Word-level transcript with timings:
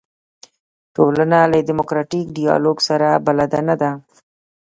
ټولنه 0.95 1.39
له 1.51 1.59
دیموکراتیک 1.69 2.25
ډیالوګ 2.37 2.77
سره 2.89 3.07
بلده 3.25 3.59
نه 3.67 3.75
ده. 3.81 3.91